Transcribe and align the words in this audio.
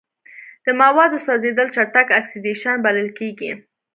د 0.65 0.67
موادو 0.81 1.17
سوځیدل 1.25 1.67
چټک 1.75 2.07
اکسیدیشن 2.19 2.75
بلل 2.85 3.09
کیږي. 3.19 3.51